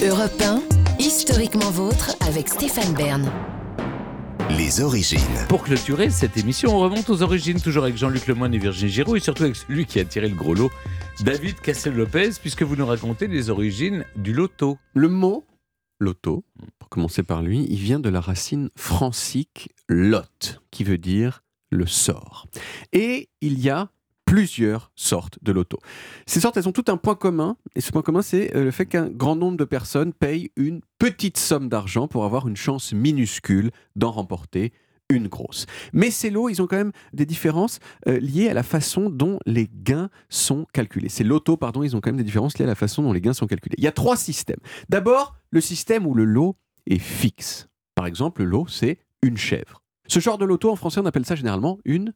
Europe 0.00 0.40
1, 0.40 0.62
historiquement 1.00 1.72
vôtre 1.72 2.14
avec 2.20 2.48
Stéphane 2.48 2.94
Bern. 2.94 3.28
Les 4.56 4.80
origines. 4.80 5.18
Pour 5.48 5.64
clôturer 5.64 6.08
cette 6.10 6.36
émission, 6.36 6.72
on 6.72 6.78
remonte 6.78 7.10
aux 7.10 7.22
origines, 7.22 7.60
toujours 7.60 7.82
avec 7.82 7.96
Jean-Luc 7.96 8.28
Lemoyne 8.28 8.54
et 8.54 8.58
Virginie 8.58 8.92
Giraud, 8.92 9.16
et 9.16 9.20
surtout 9.20 9.42
avec 9.42 9.56
celui 9.56 9.86
qui 9.86 9.98
a 9.98 10.04
tiré 10.04 10.28
le 10.28 10.36
gros 10.36 10.54
lot, 10.54 10.70
David 11.22 11.58
Cassel-Lopez, 11.60 12.30
puisque 12.40 12.62
vous 12.62 12.76
nous 12.76 12.86
racontez 12.86 13.26
les 13.26 13.50
origines 13.50 14.04
du 14.14 14.32
loto. 14.32 14.78
Le 14.94 15.08
mot 15.08 15.44
loto, 15.98 16.44
pour 16.78 16.88
commencer 16.88 17.24
par 17.24 17.42
lui, 17.42 17.66
il 17.68 17.78
vient 17.80 17.98
de 17.98 18.08
la 18.08 18.20
racine 18.20 18.70
francique 18.76 19.70
lot, 19.88 20.60
qui 20.70 20.84
veut 20.84 20.98
dire 20.98 21.42
le 21.70 21.86
sort. 21.88 22.46
Et 22.92 23.30
il 23.40 23.58
y 23.58 23.68
a 23.68 23.88
plusieurs 24.28 24.92
sortes 24.94 25.38
de 25.42 25.52
loto. 25.52 25.78
Ces 26.26 26.40
sortes, 26.40 26.58
elles 26.58 26.68
ont 26.68 26.72
tout 26.72 26.84
un 26.88 26.98
point 26.98 27.14
commun, 27.14 27.56
et 27.74 27.80
ce 27.80 27.90
point 27.90 28.02
commun, 28.02 28.20
c'est 28.20 28.54
euh, 28.54 28.64
le 28.64 28.70
fait 28.70 28.84
qu'un 28.84 29.08
grand 29.08 29.36
nombre 29.36 29.56
de 29.56 29.64
personnes 29.64 30.12
payent 30.12 30.50
une 30.56 30.82
petite 30.98 31.38
somme 31.38 31.70
d'argent 31.70 32.08
pour 32.08 32.26
avoir 32.26 32.46
une 32.46 32.56
chance 32.56 32.92
minuscule 32.92 33.70
d'en 33.96 34.10
remporter 34.10 34.72
une 35.08 35.28
grosse. 35.28 35.64
Mais 35.94 36.10
ces 36.10 36.28
lots, 36.28 36.50
ils 36.50 36.60
ont 36.60 36.66
quand 36.66 36.76
même 36.76 36.92
des 37.14 37.24
différences 37.24 37.78
euh, 38.06 38.20
liées 38.20 38.50
à 38.50 38.54
la 38.54 38.62
façon 38.62 39.08
dont 39.08 39.38
les 39.46 39.70
gains 39.82 40.10
sont 40.28 40.66
calculés. 40.74 41.08
Ces 41.08 41.24
lotos, 41.24 41.56
pardon, 41.56 41.82
ils 41.82 41.96
ont 41.96 42.02
quand 42.02 42.10
même 42.10 42.18
des 42.18 42.24
différences 42.24 42.58
liées 42.58 42.66
à 42.66 42.68
la 42.68 42.74
façon 42.74 43.02
dont 43.02 43.14
les 43.14 43.22
gains 43.22 43.32
sont 43.32 43.46
calculés. 43.46 43.76
Il 43.78 43.84
y 43.84 43.88
a 43.88 43.92
trois 43.92 44.18
systèmes. 44.18 44.60
D'abord, 44.90 45.36
le 45.50 45.62
système 45.62 46.06
où 46.06 46.12
le 46.12 46.24
lot 46.24 46.56
est 46.86 46.98
fixe. 46.98 47.68
Par 47.94 48.04
exemple, 48.04 48.42
le 48.42 48.50
lot, 48.50 48.66
c'est 48.68 48.98
une 49.22 49.38
chèvre. 49.38 49.82
Ce 50.06 50.20
genre 50.20 50.36
de 50.36 50.44
loto, 50.44 50.70
en 50.70 50.76
français, 50.76 51.00
on 51.00 51.06
appelle 51.06 51.24
ça 51.24 51.34
généralement 51.34 51.78
une 51.86 52.12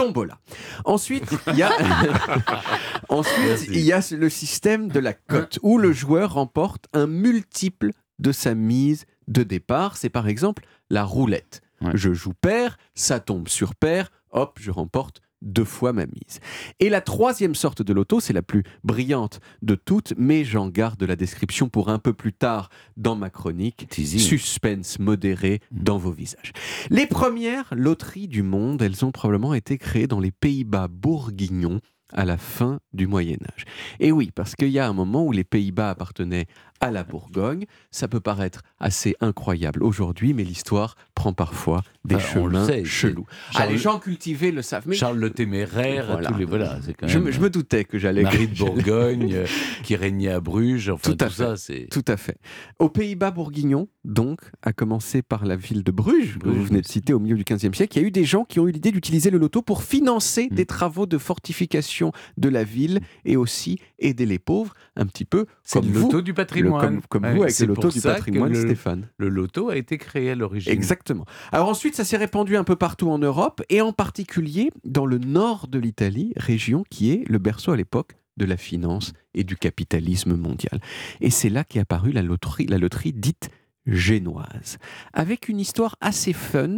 tombola. 0.00 0.38
Ensuite, 0.84 1.30
il 1.48 1.56
y 1.56 1.62
a, 1.62 1.70
Ensuite, 3.08 3.66
il 3.68 3.80
y 3.80 3.92
a 3.92 4.00
le 4.12 4.28
système 4.28 4.88
de 4.88 5.00
la 5.00 5.12
cote, 5.12 5.58
où 5.62 5.78
le 5.78 5.92
joueur 5.92 6.34
remporte 6.34 6.86
un 6.92 7.06
multiple 7.06 7.92
de 8.18 8.32
sa 8.32 8.54
mise 8.54 9.06
de 9.28 9.42
départ. 9.42 9.96
C'est 9.96 10.10
par 10.10 10.28
exemple 10.28 10.64
la 10.88 11.04
roulette. 11.04 11.60
Ouais. 11.80 11.92
Je 11.94 12.12
joue 12.12 12.34
pair, 12.34 12.76
ça 12.94 13.20
tombe 13.20 13.48
sur 13.48 13.74
pair, 13.74 14.10
hop, 14.30 14.58
je 14.60 14.70
remporte 14.70 15.20
deux 15.42 15.64
fois 15.64 15.92
ma 15.92 16.06
mise. 16.06 16.40
Et 16.78 16.88
la 16.88 17.00
troisième 17.00 17.54
sorte 17.54 17.82
de 17.82 17.92
loto, 17.92 18.20
c'est 18.20 18.32
la 18.32 18.42
plus 18.42 18.62
brillante 18.84 19.40
de 19.62 19.74
toutes, 19.74 20.12
mais 20.16 20.44
j'en 20.44 20.68
garde 20.68 21.02
la 21.02 21.16
description 21.16 21.68
pour 21.68 21.88
un 21.88 21.98
peu 21.98 22.12
plus 22.12 22.32
tard 22.32 22.70
dans 22.96 23.16
ma 23.16 23.30
chronique. 23.30 23.86
Teasing. 23.88 24.20
Suspense 24.20 24.98
modéré 24.98 25.60
dans 25.70 25.98
vos 25.98 26.12
visages. 26.12 26.52
Les 26.90 27.06
premières 27.06 27.72
loteries 27.74 28.28
du 28.28 28.42
monde, 28.42 28.82
elles 28.82 29.04
ont 29.04 29.12
probablement 29.12 29.54
été 29.54 29.78
créées 29.78 30.06
dans 30.06 30.20
les 30.20 30.30
Pays-Bas 30.30 30.88
bourguignons 30.88 31.80
à 32.12 32.24
la 32.24 32.36
fin 32.36 32.80
du 32.92 33.06
Moyen 33.06 33.36
Âge. 33.54 33.64
Et 34.00 34.12
oui, 34.12 34.30
parce 34.34 34.54
qu'il 34.56 34.68
y 34.70 34.78
a 34.78 34.88
un 34.88 34.92
moment 34.92 35.24
où 35.24 35.32
les 35.32 35.44
Pays-Bas 35.44 35.90
appartenaient 35.90 36.46
à 36.82 36.90
la 36.90 37.04
Bourgogne. 37.04 37.66
Ça 37.90 38.08
peut 38.08 38.20
paraître 38.20 38.62
assez 38.78 39.14
incroyable 39.20 39.82
aujourd'hui, 39.82 40.32
mais 40.32 40.44
l'histoire 40.44 40.94
prend 41.14 41.34
parfois 41.34 41.82
des 42.06 42.14
Enfin, 42.14 42.40
chemins 42.44 42.66
sait, 42.66 42.84
chelous. 42.86 43.26
Ah, 43.54 43.66
les 43.66 43.76
gens 43.76 43.98
cultivés 43.98 44.50
le 44.50 44.62
savent. 44.62 44.84
Mais 44.86 44.96
Charles 44.96 45.18
le 45.18 45.28
Téméraire, 45.28 46.06
Voilà. 46.06 46.30
tous 46.30 46.38
les 46.38 46.46
voilà, 46.46 46.78
quand 46.98 47.06
je, 47.06 47.18
même. 47.18 47.26
me- 47.26 47.30
je 47.32 47.40
me 47.40 47.50
doutais 47.50 47.84
que 47.84 47.98
j'allais. 47.98 48.22
Marie 48.22 48.48
de 48.48 48.56
Bourgogne, 48.56 49.30
euh, 49.34 49.46
qui 49.84 49.94
régnait 49.94 50.30
à 50.30 50.40
Bruges, 50.40 50.88
enfin 50.88 51.10
Tout 51.10 51.16
tout, 51.16 51.24
à 51.26 51.28
fait. 51.28 51.34
ça, 51.44 51.56
c'est. 51.58 51.88
Tout 51.90 52.04
à 52.08 52.16
fait. 52.16 52.38
Aux 52.78 52.88
Pays-Bas 52.88 53.30
bourguignons, 53.30 53.88
donc, 54.06 54.40
à 54.62 54.72
commencer 54.72 55.20
par 55.20 55.44
la 55.44 55.56
ville 55.56 55.84
de 55.84 55.90
Bruges, 55.92 56.38
que 56.38 56.48
vous 56.48 56.64
venez 56.64 56.80
de 56.80 56.86
citer 56.88 57.12
au 57.12 57.18
milieu 57.18 57.36
du 57.36 57.44
XVe 57.44 57.74
siècle, 57.74 57.98
il 57.98 58.00
y 58.00 58.04
a 58.04 58.08
eu 58.08 58.10
des 58.10 58.24
gens 58.24 58.44
qui 58.44 58.58
ont 58.58 58.66
eu 58.66 58.72
l'idée 58.72 58.90
d'utiliser 58.90 59.28
le 59.28 59.36
loto 59.36 59.60
pour 59.60 59.82
financer 59.82 60.48
Mm. 60.50 60.54
des 60.54 60.64
travaux 60.64 61.04
de 61.04 61.18
fortification 61.18 61.99
de 62.36 62.48
la 62.48 62.64
ville 62.64 63.00
et 63.24 63.36
aussi 63.36 63.78
aider 63.98 64.26
les 64.26 64.38
pauvres, 64.38 64.74
un 64.96 65.06
petit 65.06 65.24
peu 65.24 65.46
comme 65.72 65.86
le 65.86 65.92
vous, 65.98 66.06
loto 66.06 66.22
du 66.22 66.30
le- 66.30 66.34
patrimoine. 66.34 66.80
comme, 66.80 67.00
comme 67.08 67.24
Ouais, 67.24 67.34
vous 67.34 67.42
avec 67.44 67.58
le 67.58 67.66
loto 67.66 67.88
du 67.90 68.00
patrimoine, 68.00 68.52
le- 68.52 68.60
Stéphane. 68.60 69.08
Le 69.18 69.28
loto 69.28 69.68
a 69.70 69.76
été 69.76 69.98
créé 69.98 70.30
à 70.30 70.34
l'origine. 70.34 70.72
Exactement. 70.72 71.24
Alors 71.52 71.68
ensuite, 71.68 71.94
ça 71.94 72.04
s'est 72.04 72.16
répandu 72.16 72.56
un 72.56 72.64
peu 72.64 72.76
partout 72.76 73.10
en 73.10 73.18
Europe 73.18 73.62
et 73.68 73.80
en 73.80 73.92
particulier 73.92 74.70
dans 74.84 75.06
le 75.06 75.18
nord 75.18 75.68
de 75.68 75.78
l'Italie, 75.78 76.32
région 76.36 76.84
qui 76.90 77.10
est 77.12 77.24
le 77.28 77.38
berceau 77.38 77.72
à 77.72 77.76
l'époque 77.76 78.12
de 78.36 78.44
la 78.46 78.56
finance 78.56 79.12
et 79.34 79.44
du 79.44 79.56
capitalisme 79.56 80.34
mondial. 80.34 80.80
Et 81.20 81.30
c'est 81.30 81.50
là 81.50 81.62
qu'est 81.64 81.80
apparue 81.80 82.12
la 82.12 82.22
loterie, 82.22 82.66
la 82.66 82.78
loterie 82.78 83.12
dite 83.12 83.50
génoise, 83.90 84.78
avec 85.12 85.48
une 85.48 85.60
histoire 85.60 85.96
assez 86.00 86.32
fun. 86.32 86.76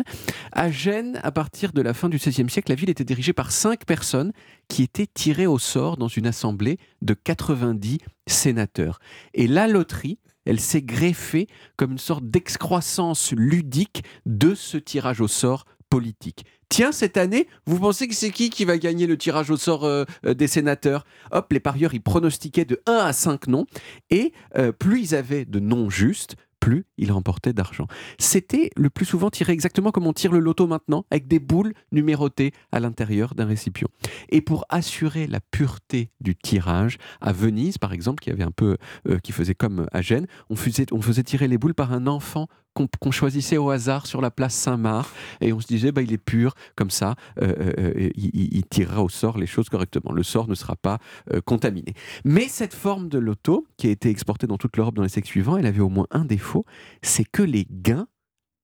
À 0.52 0.70
Gênes, 0.70 1.20
à 1.22 1.30
partir 1.30 1.72
de 1.72 1.82
la 1.82 1.94
fin 1.94 2.08
du 2.08 2.16
XVIe 2.16 2.48
siècle, 2.50 2.72
la 2.72 2.74
ville 2.74 2.90
était 2.90 3.04
dirigée 3.04 3.32
par 3.32 3.52
cinq 3.52 3.84
personnes 3.84 4.32
qui 4.68 4.82
étaient 4.82 5.06
tirées 5.06 5.46
au 5.46 5.58
sort 5.58 5.96
dans 5.96 6.08
une 6.08 6.26
assemblée 6.26 6.78
de 7.02 7.14
90 7.14 7.98
sénateurs. 8.26 8.98
Et 9.34 9.46
la 9.46 9.68
loterie, 9.68 10.18
elle 10.44 10.60
s'est 10.60 10.82
greffée 10.82 11.46
comme 11.76 11.92
une 11.92 11.98
sorte 11.98 12.24
d'excroissance 12.24 13.32
ludique 13.32 14.02
de 14.26 14.54
ce 14.54 14.76
tirage 14.76 15.20
au 15.20 15.28
sort 15.28 15.66
politique. 15.88 16.44
Tiens, 16.68 16.90
cette 16.90 17.18
année, 17.18 17.48
vous 17.66 17.78
pensez 17.78 18.08
que 18.08 18.14
c'est 18.14 18.30
qui 18.30 18.48
qui 18.48 18.64
va 18.64 18.78
gagner 18.78 19.06
le 19.06 19.18
tirage 19.18 19.50
au 19.50 19.58
sort 19.58 19.84
euh, 19.84 20.04
euh, 20.24 20.32
des 20.32 20.46
sénateurs? 20.46 21.04
Hop, 21.30 21.52
les 21.52 21.60
parieurs, 21.60 21.92
ils 21.92 22.00
pronostiquaient 22.00 22.64
de 22.64 22.80
1 22.86 22.92
à 22.92 23.12
5 23.12 23.46
noms, 23.48 23.66
et 24.08 24.32
euh, 24.56 24.72
plus 24.72 25.02
ils 25.02 25.14
avaient 25.14 25.44
de 25.44 25.60
noms 25.60 25.90
justes, 25.90 26.36
plus 26.62 26.84
ils 26.96 27.10
remportaient 27.10 27.52
d'argent. 27.52 27.88
C'était 28.20 28.70
le 28.76 28.88
plus 28.88 29.04
souvent 29.04 29.30
tiré 29.30 29.52
exactement 29.52 29.90
comme 29.90 30.06
on 30.06 30.12
tire 30.12 30.30
le 30.30 30.38
loto 30.38 30.68
maintenant, 30.68 31.04
avec 31.10 31.26
des 31.26 31.40
boules 31.40 31.72
numérotées 31.90 32.52
à 32.70 32.78
l'intérieur 32.78 33.34
d'un 33.34 33.46
récipient. 33.46 33.88
Et 34.28 34.40
pour 34.40 34.64
assurer 34.68 35.26
la 35.26 35.40
pureté 35.40 36.12
du 36.20 36.36
tirage, 36.36 36.98
à 37.20 37.32
Venise, 37.32 37.78
par 37.78 37.92
exemple, 37.92 38.22
qui 38.22 38.30
avait 38.30 38.44
un 38.44 38.52
peu, 38.52 38.76
euh, 39.08 39.18
qui 39.18 39.32
faisait 39.32 39.56
comme 39.56 39.86
à 39.90 40.02
Gênes, 40.02 40.28
on 40.50 40.54
faisait 40.54 41.22
tirer 41.24 41.48
les 41.48 41.58
boules 41.58 41.74
par 41.74 41.92
un 41.92 42.06
enfant 42.06 42.46
qu'on 42.74 43.10
choisissait 43.10 43.56
au 43.56 43.70
hasard 43.70 44.06
sur 44.06 44.20
la 44.20 44.30
place 44.30 44.54
Saint-Marc, 44.54 45.10
et 45.40 45.52
on 45.52 45.60
se 45.60 45.66
disait, 45.66 45.92
bah, 45.92 46.02
il 46.02 46.12
est 46.12 46.18
pur, 46.18 46.54
comme 46.76 46.90
ça, 46.90 47.14
euh, 47.40 47.54
euh, 47.58 47.92
euh, 47.96 48.10
il, 48.16 48.64
tirera 48.64 49.02
au 49.02 49.08
sort 49.08 49.38
les 49.38 49.46
choses 49.46 49.68
correctement. 49.68 50.12
Le 50.12 50.22
sort 50.22 50.48
ne 50.48 50.54
sera 50.54 50.76
pas 50.76 50.98
contaminé. 51.44 51.94
Mais 52.24 52.48
cette 52.48 52.74
forme 52.74 53.08
de 53.08 53.18
loto, 53.18 53.66
qui 53.76 53.88
a 53.88 53.90
été 53.90 54.08
exportée 54.08 54.46
dans 54.46 54.56
toute 54.56 54.76
l'Europe 54.76 54.94
dans 54.94 55.02
les 55.02 55.08
siècles 55.08 55.28
suivants, 55.28 55.56
elle 55.56 55.66
avait 55.66 55.80
au 55.80 55.88
moins 55.88 56.06
un 56.10 56.24
défaut, 56.24 56.64
c'est 57.02 57.24
que 57.24 57.42
les 57.42 57.66
gains, 57.70 58.06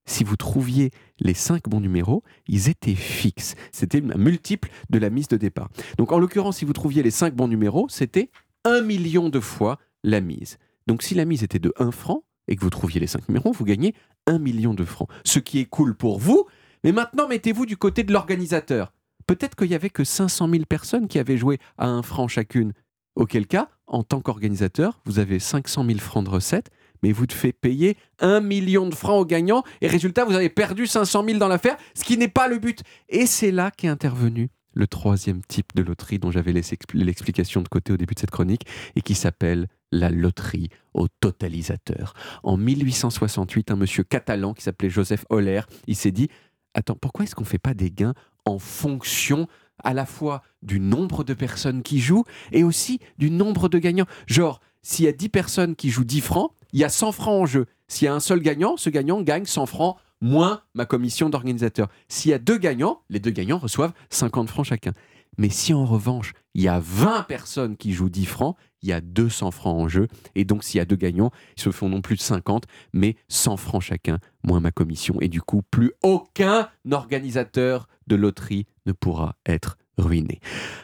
si 0.06 0.25
vous 0.25 0.36
trouviez 0.36 0.90
les 1.20 1.34
cinq 1.34 1.69
bons 1.69 1.80
numéros, 1.80 2.22
ils 2.46 2.69
étaient 2.69 2.94
fixes. 2.94 3.54
C'était 3.72 4.02
un 4.02 4.16
multiple 4.16 4.70
de 4.88 4.98
la 4.98 5.10
mise 5.10 5.28
de 5.28 5.36
départ. 5.36 5.69
Donc 5.98 6.12
en 6.12 6.19
l'occurrence, 6.19 6.58
si 6.58 6.64
vous 6.64 6.72
trouviez 6.72 7.02
les 7.02 7.10
cinq 7.10 7.34
bons 7.34 7.48
numéros, 7.48 7.86
c'était 7.90 8.30
un 8.64 8.80
million 8.80 9.28
de 9.28 9.40
fois 9.40 9.78
la 10.02 10.20
mise. 10.20 10.58
Donc 10.86 11.02
si 11.02 11.14
la 11.14 11.26
mise 11.26 11.42
était 11.42 11.58
de 11.58 11.72
1 11.78 11.90
franc 11.90 12.25
et 12.48 12.56
que 12.56 12.60
vous 12.60 12.70
trouviez 12.70 13.00
les 13.00 13.06
cinq 13.06 13.28
numéros, 13.28 13.53
vous 13.53 13.64
gagnez 13.64 13.94
un 14.26 14.38
million 14.38 14.75
de 14.75 14.84
francs. 14.84 15.09
Ce 15.25 15.38
qui 15.38 15.60
est 15.60 15.66
cool 15.66 15.94
pour 15.94 16.19
vous, 16.19 16.47
mais 16.84 16.92
maintenant 16.92 17.28
mettez-vous 17.28 17.66
du 17.66 17.76
côté 17.76 18.03
de 18.03 18.12
l'organisateur. 18.12 18.92
Peut-être 19.26 19.54
qu'il 19.54 19.69
n'y 19.69 19.75
avait 19.75 19.91
que 19.91 20.04
500 20.04 20.48
000 20.48 20.64
personnes 20.64 21.06
qui 21.06 21.19
avaient 21.19 21.37
joué 21.37 21.58
à 21.76 21.87
un 21.87 22.03
franc 22.03 22.28
chacune. 22.28 22.72
Auquel 23.14 23.47
cas, 23.47 23.69
en 23.87 24.03
tant 24.03 24.20
qu'organisateur, 24.20 25.00
vous 25.04 25.19
avez 25.19 25.38
500 25.38 25.84
000 25.84 25.98
francs 25.98 26.25
de 26.25 26.31
recettes, 26.31 26.70
mais 27.03 27.12
vous 27.12 27.26
devez 27.26 27.53
payer 27.53 27.97
un 28.20 28.41
million 28.41 28.88
de 28.88 28.94
francs 28.94 29.20
aux 29.20 29.26
gagnants, 29.26 29.64
et 29.81 29.87
résultat, 29.87 30.25
vous 30.25 30.34
avez 30.34 30.48
perdu 30.48 30.87
500 30.87 31.25
000 31.25 31.38
dans 31.38 31.48
l'affaire, 31.48 31.76
ce 31.94 32.04
qui 32.04 32.16
n'est 32.16 32.28
pas 32.28 32.48
le 32.48 32.58
but. 32.58 32.82
Et 33.08 33.26
c'est 33.26 33.50
là 33.50 33.70
qu'est 33.70 33.88
intervenu 33.88 34.50
le 34.75 34.87
troisième 34.87 35.43
type 35.43 35.75
de 35.75 35.83
loterie 35.83 36.19
dont 36.19 36.31
j'avais 36.31 36.53
laissé 36.53 36.77
expli- 36.77 37.03
l'explication 37.03 37.62
de 37.62 37.69
côté 37.69 37.93
au 37.93 37.97
début 37.97 38.15
de 38.15 38.21
cette 38.21 38.31
chronique, 38.31 38.67
et 38.97 39.03
qui 39.03 39.15
s'appelle 39.15 39.69
la 39.91 40.11
loterie 40.11 40.69
au 40.95 41.09
totalisateur. 41.09 42.15
En 42.43 42.56
1868, 42.56 43.71
un 43.71 43.77
monsieur 43.77 44.05
catalan 44.05 44.55
qui 44.55 44.62
s'appelait 44.62 44.91
Joseph 44.91 45.25
Euler, 45.33 45.62
il 45.87 45.97
s'est 45.97 46.12
dit 46.12 46.29
Attends, 46.75 46.97
pourquoi 47.01 47.25
est-ce 47.25 47.34
qu'on 47.34 47.43
ne 47.43 47.49
fait 47.49 47.59
pas 47.59 47.75
des 47.75 47.91
gains 47.91 48.15
en 48.45 48.59
fonction 48.59 49.49
à 49.83 49.95
la 49.95 50.06
fois 50.06 50.43
du 50.62 50.81
nombre 50.81 51.25
de 51.25 51.35
personnes 51.35 51.83
qui 51.83 51.99
jouent 51.99 52.25
et 52.53 52.62
aussi 52.62 53.00
du 53.17 53.31
nombre 53.31 53.69
de 53.69 53.79
gagnants? 53.79 54.06
Genre, 54.27 54.61
s'il 54.83 55.06
y 55.06 55.09
a 55.09 55.12
10 55.12 55.29
personnes 55.31 55.77
qui 55.77 55.91
jouent 55.91 56.05
10 56.05 56.21
francs, 56.21 56.53
il 56.73 56.81
y 56.81 56.85
a 56.85 56.89
100 56.89 57.12
francs 57.12 57.43
en 57.43 57.47
jeu. 57.47 57.67
S'il 57.88 58.05
y 58.05 58.09
a 58.09 58.14
un 58.14 58.21
seul 58.21 58.41
gagnant, 58.41 58.76
ce 58.76 58.91
gagnant 58.91 59.23
gagne 59.23 59.47
100 59.47 59.67
francs 59.67 59.97
moins 60.20 60.62
ma 60.75 60.87
commission 60.87 61.29
d'organisateur. 61.29 61.88
S'il 62.09 62.31
y 62.31 62.35
a 62.35 62.38
deux 62.38 62.59
gagnants, 62.59 63.03
les 63.09 63.20
deux 63.20 63.31
gagnants 63.31 63.59
reçoivent 63.59 63.93
50 64.11 64.49
francs 64.49 64.67
chacun. 64.67 64.93
Mais 65.37 65.50
si 65.50 65.73
en 65.73 65.85
revanche, 65.85 66.32
il 66.55 66.62
y 66.62 66.69
a 66.69 66.81
20 66.81 67.23
personnes 67.23 67.76
qui 67.76 67.93
jouent 67.93 68.09
10 68.09 68.26
francs, 68.26 68.56
il 68.82 68.88
y 68.88 68.93
a 68.93 69.00
200 69.00 69.53
francs 69.53 69.79
en 69.79 69.88
jeu. 69.88 70.09
Et 70.35 70.44
donc, 70.44 70.65
s'il 70.65 70.79
y 70.79 70.81
a 70.81 70.85
deux 70.85 70.97
gagnants, 70.97 71.31
ils 71.56 71.62
se 71.62 71.70
font 71.70 71.88
non 71.88 72.00
plus 72.00 72.17
de 72.17 72.20
50, 72.20 72.65
mais 72.93 73.17
100 73.29 73.56
francs 73.56 73.82
chacun, 73.82 74.19
moins 74.43 74.61
ma 74.61 74.73
commission. 74.73 75.17
Et 75.20 75.29
du 75.29 75.41
coup, 75.41 75.62
plus 75.70 75.93
aucun 76.03 76.69
organisateur 76.91 77.88
de 78.09 78.17
loterie 78.17 78.67
ne 78.87 78.93
pourra 78.93 79.37
être 79.47 79.79
ruiné. 79.97 80.41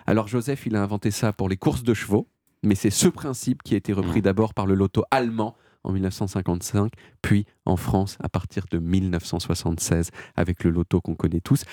Alors, 0.07 0.29
Joseph, 0.29 0.67
il 0.67 0.77
a 0.77 0.83
inventé 0.83 1.11
ça 1.11 1.33
pour 1.33 1.49
les 1.49 1.57
courses 1.57 1.83
de 1.83 1.95
chevaux, 1.95 2.29
mais 2.63 2.77
c'est 2.77 2.91
ce 2.91 3.09
principe 3.09 3.63
qui 3.63 3.75
a 3.75 3.77
été 3.77 3.93
repris 3.93 4.23
d'abord 4.23 4.55
par 4.55 4.67
le 4.67 4.75
loto 4.75 5.05
allemand 5.11 5.57
en 5.85 5.93
1955, 5.93 6.93
puis 7.23 7.47
en 7.65 7.77
France 7.77 8.17
à 8.21 8.29
partir 8.29 8.65
de 8.71 8.79
1976 8.79 10.11
avec 10.37 10.65
le 10.65 10.71
loto 10.71 11.01
qu'on 11.01 11.15
connaît 11.15 11.41
tous. 11.41 11.65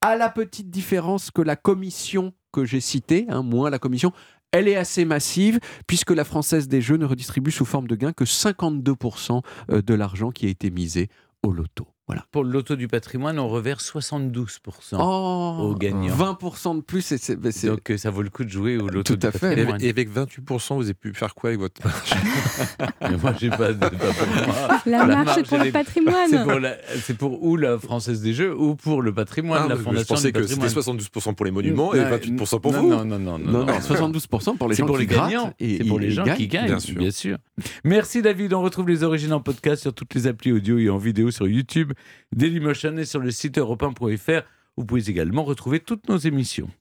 À 0.00 0.16
la 0.16 0.28
petite 0.28 0.70
différence 0.70 1.30
que 1.30 1.42
la 1.42 1.56
commission 1.56 2.32
que 2.52 2.64
j'ai 2.64 2.80
cités, 2.80 3.26
hein, 3.28 3.42
moins 3.42 3.70
la 3.70 3.78
commission, 3.78 4.12
elle 4.52 4.68
est 4.68 4.76
assez 4.76 5.04
massive 5.04 5.58
puisque 5.86 6.10
la 6.10 6.24
Française 6.24 6.68
des 6.68 6.80
Jeux 6.80 6.96
ne 6.96 7.06
redistribue 7.06 7.50
sous 7.50 7.64
forme 7.64 7.88
de 7.88 7.96
gain 7.96 8.12
que 8.12 8.24
52% 8.24 9.42
euh, 9.70 9.82
de 9.82 9.94
l'argent 9.94 10.30
qui 10.30 10.46
a 10.46 10.48
été 10.50 10.70
misé 10.70 11.08
au 11.42 11.52
loto. 11.52 11.86
Voilà. 12.08 12.24
Pour 12.32 12.42
le 12.42 12.50
loto 12.50 12.74
du 12.74 12.88
patrimoine, 12.88 13.38
on 13.38 13.48
reverse 13.48 13.88
72% 13.94 14.96
Oh, 14.98 15.56
aux 15.70 15.74
gagnants. 15.76 16.12
20% 16.14 16.74
de 16.76 16.80
plus, 16.82 17.12
et 17.12 17.16
c'est- 17.18 17.38
c'est- 17.52 17.68
Donc 17.68 17.90
euh, 17.90 17.96
ça 17.96 18.10
vaut 18.10 18.22
le 18.22 18.28
coup 18.28 18.42
de 18.44 18.48
jouer 18.50 18.76
au 18.76 18.88
loto 18.88 19.14
Tout 19.14 19.16
du 19.16 19.26
à 19.26 19.30
fait. 19.30 19.38
Et 19.46 19.48
patrimoine. 19.50 19.74
avec, 19.76 19.84
et 19.84 19.88
avec 19.90 20.10
28%, 20.10 20.74
vous 20.76 20.82
avez 20.82 20.94
pu 20.94 21.14
faire 21.14 21.34
quoi 21.34 21.50
avec 21.50 21.60
votre 21.60 21.80
Mais 23.02 23.16
moi, 23.16 23.32
j'ai 23.40 23.50
pas, 23.50 23.72
de- 23.72 23.78
pas 23.78 23.88
pour 23.90 24.26
moi. 24.46 24.80
La 24.84 24.98
La 24.98 25.06
marche, 25.06 25.24
marche, 25.26 25.38
c'est 25.38 25.46
pour 25.56 25.64
le 25.64 25.70
patrimoine. 25.70 26.28
C'est 26.30 26.42
pour, 26.42 26.58
la- 26.60 26.76
c'est 27.02 27.16
pour 27.16 27.42
ou 27.42 27.56
la 27.56 27.78
Française 27.78 28.20
des 28.20 28.32
Jeux 28.34 28.54
ou 28.56 28.74
pour 28.74 29.00
le 29.00 29.14
patrimoine, 29.14 29.62
Ah, 29.66 29.68
la 29.68 29.76
Fondation 29.76 30.02
Je 30.02 30.08
pensais 30.08 30.32
du 30.32 30.40
que 30.40 30.46
c'était 30.46 30.60
patrimoine. 30.60 30.98
72% 30.98 31.34
pour 31.34 31.44
les 31.46 31.52
monuments 31.52 31.94
et 31.94 32.00
Non, 32.00 32.10
28% 32.10 32.60
pour 32.60 32.72
non, 32.72 32.80
vous. 32.82 32.88
Non, 32.90 33.04
non, 33.04 33.18
non, 33.20 33.38
non. 33.38 33.52
Non, 33.52 33.64
non, 33.64 33.80
72% 33.80 34.56
pour 34.56 34.68
les 34.68 34.74
C'est 34.74 34.80
gens 34.82 34.86
pour 34.86 34.96
qui 34.96 35.02
les 35.02 35.06
gagnants. 35.06 35.54
et- 35.60 35.78
C'est 35.78 35.84
pour 35.84 36.00
les 36.00 36.10
gens 36.10 36.24
qui 36.24 36.48
gagnent, 36.48 36.66
bien 36.66 36.78
bien 36.98 37.10
sûr. 37.10 37.12
sûr. 37.12 37.38
Merci 37.84 38.22
David. 38.22 38.52
On 38.54 38.62
retrouve 38.62 38.88
les 38.88 39.04
origines 39.04 39.32
en 39.32 39.40
podcast 39.40 39.82
sur 39.82 39.94
toutes 39.94 40.14
les 40.14 40.26
applis 40.26 40.52
audio 40.52 40.78
et 40.78 40.90
en 40.90 40.98
vidéo 40.98 41.30
sur 41.30 41.46
YouTube, 41.46 41.91
Dailymotion 42.34 42.96
et 42.96 43.04
sur 43.04 43.20
le 43.20 43.30
site 43.30 43.58
europe1.fr. 43.58 44.42
Vous 44.76 44.84
pouvez 44.84 45.10
également 45.10 45.44
retrouver 45.44 45.80
toutes 45.80 46.08
nos 46.08 46.16
émissions. 46.16 46.70